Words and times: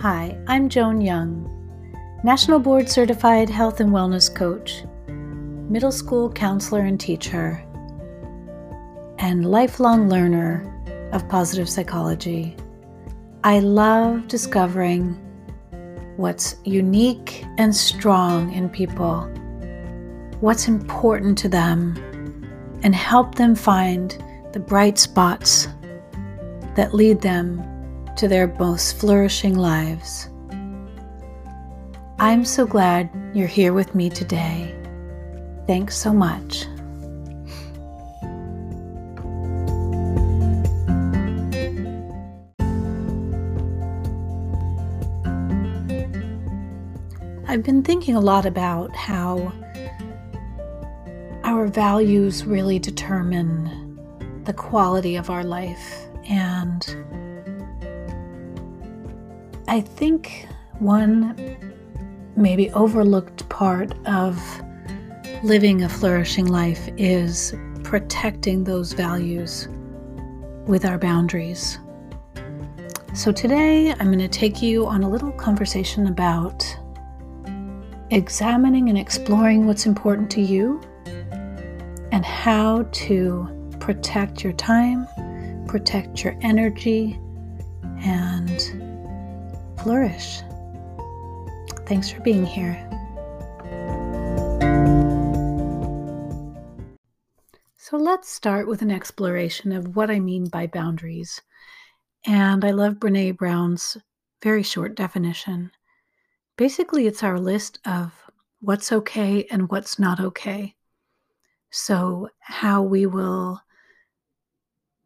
Hi, 0.00 0.34
I'm 0.46 0.70
Joan 0.70 1.02
Young, 1.02 1.44
National 2.24 2.58
Board 2.58 2.88
Certified 2.88 3.50
Health 3.50 3.80
and 3.80 3.90
Wellness 3.90 4.34
Coach, 4.34 4.84
middle 5.06 5.92
school 5.92 6.32
counselor 6.32 6.80
and 6.80 6.98
teacher, 6.98 7.62
and 9.18 9.50
lifelong 9.50 10.08
learner 10.08 10.64
of 11.12 11.28
positive 11.28 11.68
psychology. 11.68 12.56
I 13.44 13.58
love 13.58 14.26
discovering 14.26 15.20
what's 16.16 16.56
unique 16.64 17.44
and 17.58 17.76
strong 17.76 18.54
in 18.54 18.70
people, 18.70 19.24
what's 20.40 20.66
important 20.66 21.36
to 21.40 21.48
them, 21.50 21.94
and 22.82 22.94
help 22.94 23.34
them 23.34 23.54
find 23.54 24.16
the 24.54 24.60
bright 24.60 24.98
spots 24.98 25.68
that 26.74 26.94
lead 26.94 27.20
them 27.20 27.62
to 28.16 28.28
their 28.28 28.48
most 28.58 28.98
flourishing 28.98 29.54
lives. 29.54 30.28
I'm 32.18 32.44
so 32.44 32.66
glad 32.66 33.10
you're 33.34 33.46
here 33.46 33.72
with 33.72 33.94
me 33.94 34.10
today. 34.10 34.74
Thanks 35.66 35.96
so 35.96 36.12
much. 36.12 36.66
I've 47.48 47.64
been 47.64 47.82
thinking 47.82 48.14
a 48.14 48.20
lot 48.20 48.46
about 48.46 48.94
how 48.94 49.52
our 51.42 51.66
values 51.66 52.44
really 52.44 52.78
determine 52.78 53.98
the 54.44 54.52
quality 54.52 55.16
of 55.16 55.30
our 55.30 55.42
life. 55.42 56.06
And 56.28 56.86
I 59.70 59.80
think 59.80 60.48
one 60.80 61.36
maybe 62.34 62.72
overlooked 62.72 63.48
part 63.50 63.94
of 64.04 64.36
living 65.44 65.84
a 65.84 65.88
flourishing 65.88 66.46
life 66.46 66.88
is 66.96 67.54
protecting 67.84 68.64
those 68.64 68.94
values 68.94 69.68
with 70.66 70.84
our 70.84 70.98
boundaries. 70.98 71.78
So 73.14 73.30
today 73.30 73.92
I'm 73.92 74.08
going 74.08 74.18
to 74.18 74.26
take 74.26 74.60
you 74.60 74.86
on 74.88 75.04
a 75.04 75.08
little 75.08 75.30
conversation 75.30 76.08
about 76.08 76.66
examining 78.10 78.88
and 78.88 78.98
exploring 78.98 79.68
what's 79.68 79.86
important 79.86 80.32
to 80.32 80.40
you 80.40 80.80
and 82.10 82.24
how 82.24 82.88
to 82.90 83.76
protect 83.78 84.42
your 84.42 84.52
time, 84.54 85.06
protect 85.68 86.24
your 86.24 86.36
energy, 86.42 87.20
and 88.02 88.79
flourish. 89.82 90.42
Thanks 91.86 92.10
for 92.10 92.20
being 92.20 92.44
here. 92.44 92.76
So 97.76 97.96
let's 97.96 98.30
start 98.30 98.68
with 98.68 98.82
an 98.82 98.90
exploration 98.90 99.72
of 99.72 99.96
what 99.96 100.10
I 100.10 100.20
mean 100.20 100.48
by 100.48 100.66
boundaries. 100.68 101.40
And 102.24 102.64
I 102.64 102.70
love 102.70 103.00
Brene 103.00 103.36
Brown's 103.36 103.96
very 104.42 104.62
short 104.62 104.94
definition. 104.94 105.72
Basically, 106.56 107.06
it's 107.06 107.22
our 107.22 107.40
list 107.40 107.78
of 107.84 108.12
what's 108.60 108.92
okay 108.92 109.44
and 109.50 109.70
what's 109.70 109.98
not 109.98 110.20
okay. 110.20 110.76
So, 111.70 112.28
how 112.38 112.82
we 112.82 113.06
will 113.06 113.60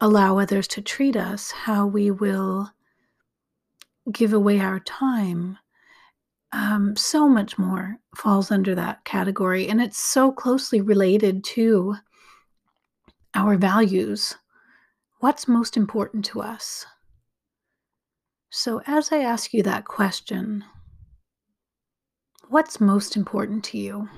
allow 0.00 0.38
others 0.38 0.66
to 0.68 0.82
treat 0.82 1.14
us, 1.14 1.50
how 1.50 1.86
we 1.86 2.10
will 2.10 2.70
give 4.10 4.32
away 4.32 4.60
our 4.60 4.80
time. 4.80 5.58
Um, 6.52 6.96
so 6.96 7.28
much 7.28 7.58
more 7.58 7.96
falls 8.16 8.50
under 8.50 8.74
that 8.74 9.04
category. 9.04 9.68
And 9.68 9.80
it's 9.80 9.98
so 9.98 10.32
closely 10.32 10.80
related 10.80 11.44
to 11.44 11.96
our 13.34 13.56
values. 13.56 14.34
What's 15.20 15.48
most 15.48 15.76
important 15.76 16.24
to 16.26 16.42
us? 16.42 16.84
So, 18.50 18.82
as 18.86 19.12
I 19.12 19.18
ask 19.18 19.54
you 19.54 19.62
that 19.62 19.86
question, 19.86 20.64
What's 22.52 22.82
most 22.82 23.16
important 23.16 23.64
to 23.64 23.78
you? 23.78 24.10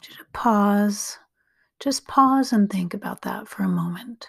Just 0.00 0.32
pause. 0.32 1.18
Just 1.80 2.06
pause 2.06 2.52
and 2.52 2.70
think 2.70 2.94
about 2.94 3.22
that 3.22 3.48
for 3.48 3.64
a 3.64 3.68
moment. 3.68 4.28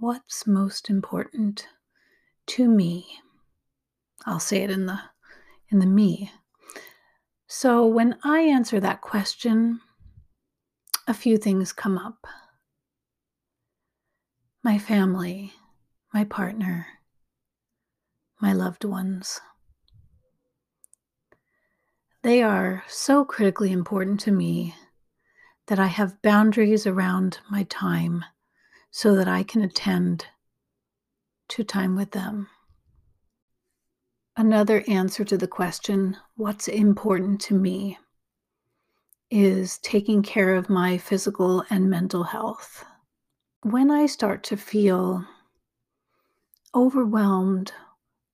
What's 0.00 0.48
most 0.48 0.90
important 0.90 1.68
to 2.48 2.68
me? 2.68 3.06
I'll 4.26 4.40
say 4.40 4.62
it 4.62 4.70
in 4.70 4.86
the 4.86 5.00
in 5.70 5.78
the 5.78 5.86
me. 5.86 6.32
So 7.46 7.86
when 7.86 8.16
I 8.22 8.40
answer 8.40 8.80
that 8.80 9.00
question, 9.00 9.80
a 11.06 11.14
few 11.14 11.38
things 11.38 11.72
come 11.72 11.96
up. 11.96 12.26
My 14.62 14.78
family, 14.78 15.54
my 16.12 16.24
partner, 16.24 16.86
my 18.40 18.52
loved 18.52 18.84
ones. 18.84 19.40
They 22.22 22.42
are 22.42 22.84
so 22.88 23.24
critically 23.24 23.72
important 23.72 24.20
to 24.20 24.32
me 24.32 24.74
that 25.68 25.78
I 25.78 25.86
have 25.86 26.20
boundaries 26.22 26.86
around 26.86 27.38
my 27.50 27.62
time 27.64 28.24
so 28.90 29.14
that 29.14 29.28
I 29.28 29.42
can 29.42 29.62
attend 29.62 30.26
to 31.48 31.64
time 31.64 31.96
with 31.96 32.10
them. 32.12 32.48
Another 34.36 34.84
answer 34.86 35.24
to 35.24 35.36
the 35.36 35.48
question, 35.48 36.16
what's 36.36 36.68
important 36.68 37.40
to 37.42 37.54
me, 37.54 37.98
is 39.30 39.78
taking 39.78 40.22
care 40.22 40.54
of 40.54 40.70
my 40.70 40.96
physical 40.96 41.64
and 41.70 41.90
mental 41.90 42.22
health. 42.22 42.84
When 43.62 43.90
I 43.90 44.06
start 44.06 44.44
to 44.44 44.56
feel 44.56 45.24
overwhelmed 46.74 47.72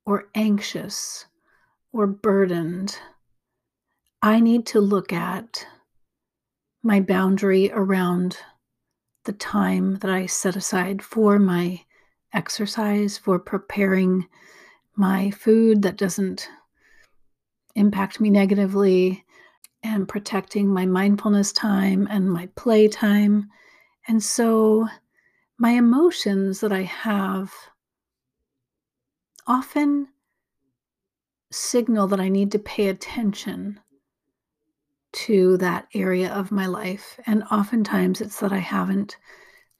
or 0.05 0.29
anxious 0.35 1.27
or 1.93 2.07
burdened, 2.07 2.99
I 4.21 4.41
need 4.41 4.67
to 4.67 4.81
look 4.81 5.13
at 5.13 5.67
my 6.83 7.01
boundary 7.01 7.71
around 7.73 8.37
the 9.25 9.33
time 9.33 9.97
that 9.97 10.11
I 10.11 10.27
set 10.27 10.55
aside 10.55 11.03
for 11.03 11.39
my 11.39 11.84
exercise, 12.35 13.17
for 13.17 13.39
preparing 13.39 14.27
my 14.97 15.31
food 15.31 15.83
that 15.83 15.97
doesn't 15.97 16.49
impact 17.75 18.21
me 18.21 18.31
negatively, 18.31 19.25
and 19.83 20.09
protecting 20.09 20.67
my 20.67 20.87
mindfulness 20.87 21.53
time 21.53 22.09
and 22.11 22.31
my 22.31 22.49
play 22.57 22.89
time. 22.89 23.51
And 24.09 24.23
so 24.23 24.89
my 25.59 25.71
emotions 25.71 26.61
that 26.61 26.73
I 26.73 26.83
have 26.83 27.53
often 29.47 30.09
signal 31.53 32.09
that 32.09 32.21
I 32.21 32.29
need 32.29 32.51
to 32.53 32.59
pay 32.59 32.89
attention 32.89 33.79
to 35.13 35.57
that 35.59 35.87
area 35.95 36.33
of 36.33 36.51
my 36.51 36.67
life. 36.67 37.21
And 37.27 37.45
oftentimes 37.51 38.21
it's 38.21 38.41
that 38.41 38.53
I 38.53 38.59
haven't 38.59 39.17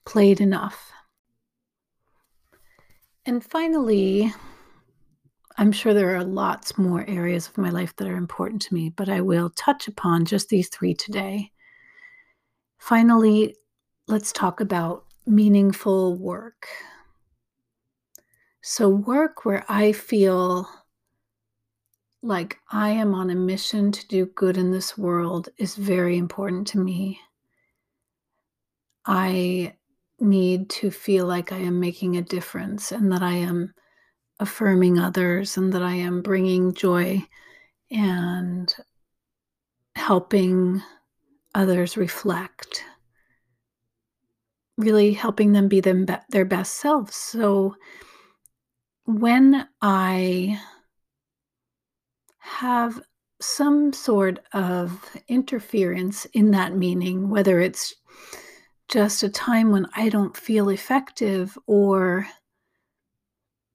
played 0.05 0.39
enough. 0.39 0.91
And 3.27 3.43
finally, 3.43 4.31
I'm 5.57 5.71
sure 5.71 5.93
there 5.93 6.15
are 6.15 6.23
lots 6.23 6.77
more 6.77 7.05
areas 7.07 7.47
of 7.47 7.57
my 7.57 7.69
life 7.69 7.95
that 7.95 8.07
are 8.07 8.17
important 8.17 8.61
to 8.63 8.73
me, 8.73 8.89
but 8.89 9.09
I 9.09 9.21
will 9.21 9.49
touch 9.51 9.87
upon 9.87 10.25
just 10.25 10.49
these 10.49 10.69
three 10.69 10.93
today. 10.93 11.51
Finally, 12.77 13.55
let's 14.07 14.31
talk 14.31 14.59
about 14.59 15.05
meaningful 15.25 16.15
work. 16.17 16.67
So, 18.61 18.89
work 18.89 19.43
where 19.43 19.65
I 19.69 19.91
feel 19.91 20.69
like 22.21 22.59
I 22.71 22.89
am 22.89 23.15
on 23.15 23.29
a 23.29 23.35
mission 23.35 23.91
to 23.91 24.07
do 24.07 24.25
good 24.27 24.57
in 24.57 24.71
this 24.71 24.97
world 24.97 25.49
is 25.57 25.75
very 25.75 26.17
important 26.17 26.67
to 26.69 26.79
me. 26.79 27.19
I 29.05 29.75
need 30.19 30.69
to 30.69 30.91
feel 30.91 31.25
like 31.25 31.51
I 31.51 31.57
am 31.57 31.79
making 31.79 32.17
a 32.17 32.21
difference 32.21 32.91
and 32.91 33.11
that 33.11 33.21
I 33.21 33.33
am 33.33 33.73
affirming 34.39 34.99
others 34.99 35.57
and 35.57 35.73
that 35.73 35.81
I 35.81 35.93
am 35.93 36.21
bringing 36.21 36.73
joy 36.73 37.25
and 37.91 38.73
helping 39.95 40.81
others 41.53 41.97
reflect, 41.97 42.83
really 44.77 45.13
helping 45.13 45.53
them 45.53 45.67
be 45.67 45.79
them, 45.79 46.05
their 46.29 46.45
best 46.45 46.75
selves. 46.75 47.15
So 47.15 47.75
when 49.05 49.67
I 49.81 50.59
have 52.39 53.01
some 53.41 53.91
sort 53.93 54.39
of 54.53 55.17
interference 55.27 56.25
in 56.25 56.51
that 56.51 56.75
meaning, 56.75 57.29
whether 57.29 57.59
it's 57.59 57.93
just 58.87 59.23
a 59.23 59.29
time 59.29 59.71
when 59.71 59.87
I 59.95 60.09
don't 60.09 60.37
feel 60.37 60.69
effective 60.69 61.57
or 61.67 62.27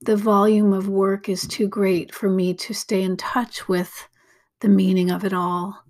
the 0.01 0.15
volume 0.15 0.73
of 0.73 0.87
work 0.87 1.29
is 1.29 1.47
too 1.47 1.67
great 1.67 2.13
for 2.13 2.29
me 2.29 2.53
to 2.55 2.73
stay 2.73 3.03
in 3.03 3.17
touch 3.17 3.67
with 3.67 4.07
the 4.61 4.69
meaning 4.69 5.11
of 5.11 5.23
it 5.23 5.33
all, 5.33 5.83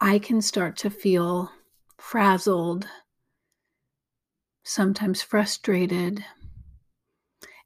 I 0.00 0.18
can 0.18 0.40
start 0.40 0.76
to 0.78 0.90
feel 0.90 1.50
frazzled, 1.98 2.86
sometimes 4.62 5.22
frustrated. 5.22 6.24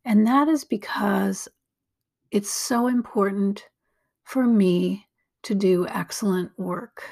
And 0.04 0.26
that 0.26 0.48
is 0.48 0.64
because 0.64 1.48
it's 2.30 2.50
so 2.50 2.86
important 2.86 3.68
for 4.24 4.44
me 4.44 5.06
to 5.44 5.54
do 5.54 5.86
excellent 5.88 6.50
work. 6.58 7.08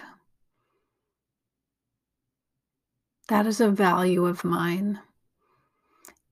That 3.28 3.46
is 3.46 3.60
a 3.60 3.70
value 3.70 4.26
of 4.26 4.44
mine. 4.44 5.00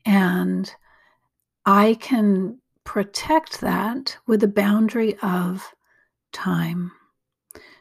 And 0.04 0.72
I 1.66 1.94
can 2.00 2.58
protect 2.84 3.60
that 3.60 4.16
with 4.26 4.44
a 4.44 4.48
boundary 4.48 5.16
of 5.22 5.74
time. 6.32 6.92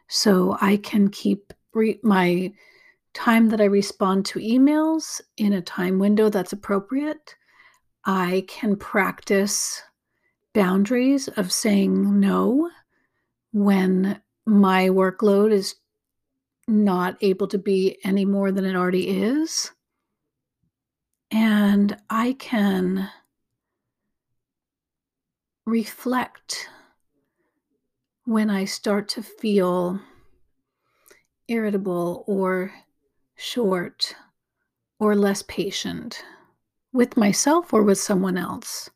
So 0.07 0.57
I 0.61 0.77
can 0.77 1.09
keep 1.09 1.53
re- 1.73 1.99
my 2.03 2.53
time 3.13 3.49
that 3.49 3.61
I 3.61 3.65
respond 3.65 4.25
to 4.27 4.39
emails 4.39 5.21
in 5.37 5.53
a 5.53 5.61
time 5.61 5.99
window 5.99 6.29
that's 6.29 6.53
appropriate. 6.53 7.35
I 8.05 8.45
can 8.47 8.75
practice 8.75 9.81
boundaries 10.53 11.27
of 11.29 11.51
saying 11.51 12.19
no 12.19 12.69
when 13.51 14.21
my 14.45 14.89
workload 14.89 15.51
is 15.51 15.75
not 16.67 17.17
able 17.21 17.47
to 17.47 17.57
be 17.57 17.97
any 18.03 18.25
more 18.25 18.51
than 18.51 18.65
it 18.65 18.75
already 18.75 19.21
is. 19.21 19.71
And 21.31 21.97
I 22.09 22.33
can 22.33 23.09
reflect 25.65 26.69
when 28.25 28.49
I 28.49 28.65
start 28.65 29.07
to 29.09 29.23
feel 29.23 29.99
irritable 31.47 32.23
or 32.27 32.71
short 33.35 34.15
or 34.99 35.15
less 35.15 35.41
patient 35.43 36.23
with 36.93 37.17
myself 37.17 37.73
or 37.73 37.83
with 37.83 37.97
someone 37.97 38.37
else. 38.37 38.89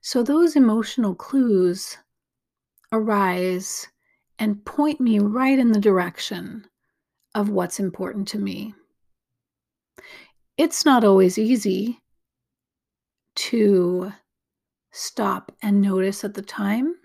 So 0.00 0.22
those 0.22 0.56
emotional 0.56 1.14
clues 1.14 1.98
arise 2.92 3.88
and 4.38 4.64
point 4.64 5.00
me 5.00 5.18
right 5.18 5.58
in 5.58 5.72
the 5.72 5.80
direction 5.80 6.66
of 7.36 7.48
what's 7.48 7.78
important 7.78 8.26
to 8.28 8.38
me. 8.38 8.74
It's 10.56 10.84
not 10.84 11.04
always 11.04 11.38
easy 11.38 12.00
to 13.36 14.12
stop 14.90 15.52
and 15.62 15.80
notice 15.80 16.24
at 16.24 16.34
the 16.34 16.42
time 16.42 16.96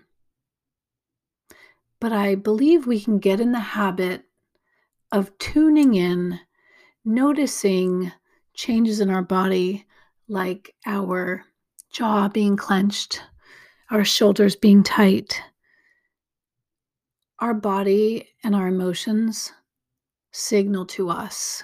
but 2.02 2.12
I 2.12 2.34
believe 2.34 2.84
we 2.84 3.00
can 3.00 3.20
get 3.20 3.38
in 3.38 3.52
the 3.52 3.60
habit 3.60 4.24
of 5.12 5.38
tuning 5.38 5.94
in, 5.94 6.40
noticing 7.04 8.10
changes 8.54 8.98
in 8.98 9.08
our 9.08 9.22
body, 9.22 9.86
like 10.26 10.74
our 10.84 11.44
jaw 11.92 12.26
being 12.26 12.56
clenched, 12.56 13.22
our 13.88 14.04
shoulders 14.04 14.56
being 14.56 14.82
tight. 14.82 15.40
Our 17.38 17.54
body 17.54 18.26
and 18.42 18.56
our 18.56 18.66
emotions 18.66 19.52
signal 20.32 20.86
to 20.86 21.10
us 21.10 21.62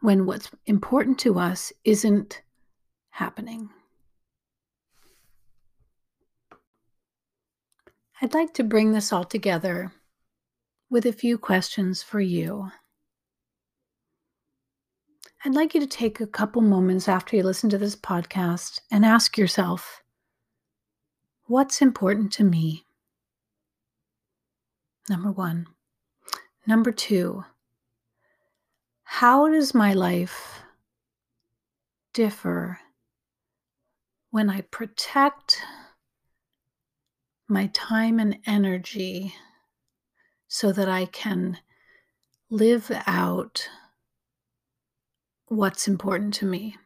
when 0.00 0.26
what's 0.26 0.50
important 0.66 1.18
to 1.20 1.38
us 1.38 1.72
isn't 1.84 2.42
happening. 3.10 3.68
I'd 8.20 8.34
like 8.34 8.54
to 8.54 8.64
bring 8.64 8.92
this 8.92 9.12
all 9.12 9.24
together 9.24 9.92
with 10.90 11.06
a 11.06 11.12
few 11.12 11.38
questions 11.38 12.02
for 12.02 12.20
you. 12.20 12.70
I'd 15.44 15.54
like 15.54 15.74
you 15.74 15.80
to 15.80 15.86
take 15.86 16.20
a 16.20 16.26
couple 16.26 16.62
moments 16.62 17.08
after 17.08 17.36
you 17.36 17.42
listen 17.42 17.68
to 17.70 17.78
this 17.78 17.96
podcast 17.96 18.80
and 18.90 19.04
ask 19.04 19.36
yourself 19.36 20.02
what's 21.46 21.82
important 21.82 22.32
to 22.34 22.44
me? 22.44 22.86
Number 25.08 25.32
one. 25.32 25.66
Number 26.66 26.92
two, 26.92 27.44
how 29.04 29.48
does 29.48 29.74
my 29.74 29.92
life 29.92 30.60
differ 32.12 32.78
when 34.30 34.48
I 34.48 34.62
protect 34.62 35.62
my 37.48 37.68
time 37.74 38.18
and 38.18 38.38
energy 38.46 39.34
so 40.48 40.72
that 40.72 40.88
I 40.88 41.06
can 41.06 41.58
live 42.50 42.90
out 43.06 43.68
what's 45.46 45.86
important 45.86 46.34
to 46.34 46.46
me. 46.46 46.76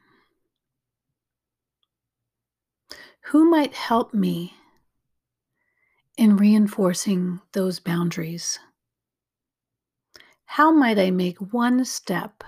Who 3.27 3.49
might 3.51 3.75
help 3.75 4.15
me 4.15 4.55
in 6.17 6.37
reinforcing 6.37 7.41
those 7.53 7.81
boundaries? 7.81 8.59
How 10.47 10.73
might 10.73 10.99
I 10.99 11.11
make 11.11 11.39
one 11.39 11.85
step 11.85 12.43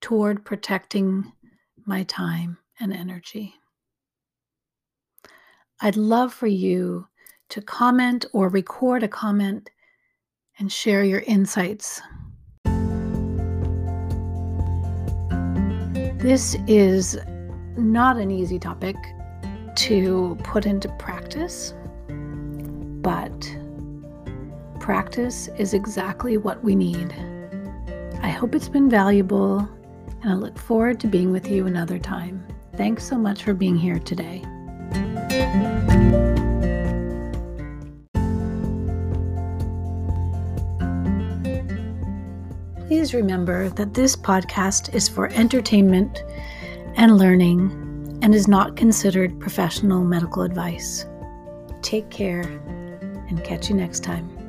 toward 0.00 0.44
protecting 0.44 1.30
my 1.84 2.02
time 2.04 2.58
and 2.80 2.92
energy? 2.92 3.54
I'd 5.80 5.96
love 5.96 6.32
for 6.32 6.46
you 6.46 7.06
to 7.50 7.60
comment 7.62 8.24
or 8.32 8.48
record 8.48 9.02
a 9.02 9.08
comment 9.08 9.70
and 10.58 10.72
share 10.72 11.04
your 11.04 11.20
insights. 11.20 12.00
This 16.18 16.56
is 16.66 17.18
not 17.76 18.16
an 18.16 18.30
easy 18.30 18.58
topic 18.58 18.96
to 19.76 20.36
put 20.42 20.66
into 20.66 20.88
practice, 20.98 21.74
but 23.00 23.56
practice 24.90 25.46
is 25.56 25.72
exactly 25.72 26.36
what 26.36 26.64
we 26.64 26.74
need. 26.74 27.14
I 28.22 28.28
hope 28.28 28.56
it's 28.56 28.68
been 28.68 28.90
valuable, 28.90 29.60
and 30.20 30.32
I 30.32 30.34
look 30.34 30.58
forward 30.58 30.98
to 30.98 31.06
being 31.06 31.30
with 31.30 31.46
you 31.46 31.68
another 31.68 31.96
time. 31.96 32.44
Thanks 32.74 33.04
so 33.04 33.16
much 33.16 33.44
for 33.44 33.54
being 33.54 33.76
here 33.76 34.00
today. 34.00 34.42
Please 42.88 43.14
remember 43.14 43.68
that 43.68 43.94
this 43.94 44.16
podcast 44.16 44.92
is 44.92 45.08
for 45.08 45.28
entertainment 45.28 46.24
and 46.96 47.16
learning 47.16 48.18
and 48.22 48.34
is 48.34 48.48
not 48.48 48.74
considered 48.74 49.38
professional 49.38 50.02
medical 50.02 50.42
advice. 50.42 51.06
Take 51.80 52.10
care 52.10 52.40
and 53.28 53.44
catch 53.44 53.68
you 53.68 53.76
next 53.76 54.00
time. 54.00 54.39